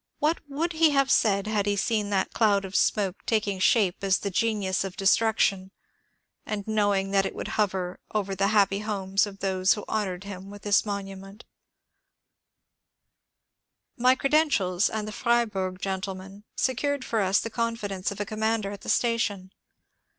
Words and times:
What 0.17 0.39
would 0.49 0.73
he 0.73 0.89
have 0.93 1.11
said 1.11 1.45
had 1.45 1.67
he 1.67 1.75
seen 1.75 2.09
that 2.09 2.33
cloud 2.33 2.65
of 2.65 2.75
smoke 2.75 3.23
taking 3.27 3.59
shape 3.59 4.03
as 4.03 4.17
the 4.17 4.31
genius 4.31 4.83
of 4.83 4.97
destruction, 4.97 5.69
and 6.43 6.67
known 6.67 7.11
that 7.11 7.23
it 7.27 7.35
would 7.35 7.49
hover 7.49 7.99
over 8.11 8.33
the 8.33 8.47
happy 8.47 8.79
homes 8.79 9.27
of 9.27 9.41
those 9.41 9.73
who 9.75 9.85
honoured 9.87 10.23
him 10.23 10.49
with 10.49 10.63
this 10.63 10.87
monument! 10.87 11.45
THE 13.95 14.01
FEMALE 14.01 14.15
TELEGRAPH 14.15 14.19
CORPS 14.57 14.87
225 14.87 14.89
My 14.89 14.89
credentials 14.89 14.89
and 14.89 15.07
the 15.07 15.11
Freiburg 15.11 15.79
gentleman 15.79 16.45
secured 16.55 17.05
for 17.05 17.21
us 17.21 17.39
the 17.39 17.51
confidence 17.51 18.09
of 18.11 18.19
a 18.19 18.25
commander 18.25 18.71
at 18.71 18.81
the 18.81 18.89
station. 18.89 19.51